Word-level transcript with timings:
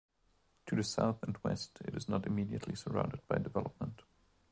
To 0.65 0.75
the 0.75 0.83
south 0.83 1.21
and 1.21 1.37
west 1.43 1.77
it 1.85 1.93
is 1.93 2.09
not 2.09 2.25
immediately 2.25 2.73
surrounded 2.73 3.19
by 3.27 3.37
development. 3.37 4.01